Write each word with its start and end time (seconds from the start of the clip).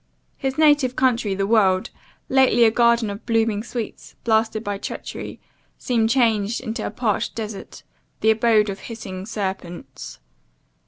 His 0.35 0.57
native 0.57 0.95
country, 0.95 1.35
the 1.35 1.45
world! 1.45 1.91
lately 2.27 2.63
a 2.63 2.71
garden 2.71 3.11
of 3.11 3.23
blooming 3.27 3.63
sweets, 3.63 4.15
blasted 4.23 4.63
by 4.63 4.79
treachery, 4.79 5.39
seemed 5.77 6.09
changed 6.09 6.59
into 6.59 6.83
a 6.83 6.89
parched 6.89 7.35
desert, 7.35 7.83
the 8.21 8.31
abode 8.31 8.67
of 8.69 8.79
hissing 8.79 9.27
serpents. 9.27 10.17